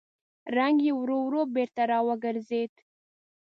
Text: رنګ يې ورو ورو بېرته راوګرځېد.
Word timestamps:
رنګ 0.57 0.77
يې 0.87 0.93
ورو 1.01 1.17
ورو 1.25 1.41
بېرته 1.55 1.81
راوګرځېد. 1.91 2.73